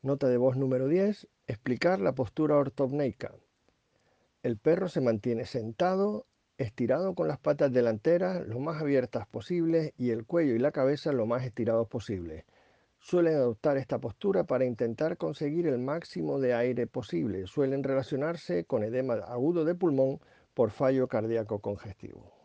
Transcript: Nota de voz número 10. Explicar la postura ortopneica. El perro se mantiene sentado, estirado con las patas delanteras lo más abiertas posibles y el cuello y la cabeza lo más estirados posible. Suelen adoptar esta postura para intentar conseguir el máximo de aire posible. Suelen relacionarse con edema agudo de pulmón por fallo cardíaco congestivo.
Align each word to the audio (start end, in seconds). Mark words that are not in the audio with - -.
Nota 0.00 0.28
de 0.28 0.36
voz 0.36 0.56
número 0.56 0.86
10. 0.86 1.26
Explicar 1.48 1.98
la 1.98 2.14
postura 2.14 2.56
ortopneica. 2.56 3.34
El 4.44 4.56
perro 4.56 4.88
se 4.88 5.00
mantiene 5.00 5.44
sentado, 5.44 6.24
estirado 6.56 7.16
con 7.16 7.26
las 7.26 7.40
patas 7.40 7.72
delanteras 7.72 8.46
lo 8.46 8.60
más 8.60 8.80
abiertas 8.80 9.26
posibles 9.26 9.92
y 9.96 10.10
el 10.10 10.24
cuello 10.24 10.54
y 10.54 10.60
la 10.60 10.70
cabeza 10.70 11.10
lo 11.10 11.26
más 11.26 11.44
estirados 11.44 11.88
posible. 11.88 12.46
Suelen 13.00 13.34
adoptar 13.34 13.76
esta 13.76 13.98
postura 13.98 14.44
para 14.44 14.64
intentar 14.64 15.16
conseguir 15.16 15.66
el 15.66 15.80
máximo 15.80 16.38
de 16.38 16.54
aire 16.54 16.86
posible. 16.86 17.48
Suelen 17.48 17.82
relacionarse 17.82 18.66
con 18.66 18.84
edema 18.84 19.14
agudo 19.14 19.64
de 19.64 19.74
pulmón 19.74 20.20
por 20.54 20.70
fallo 20.70 21.08
cardíaco 21.08 21.58
congestivo. 21.58 22.37